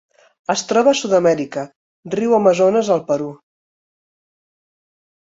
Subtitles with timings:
[0.51, 1.65] Es troba a Sud-amèrica:
[2.15, 3.27] riu Amazones al Perú.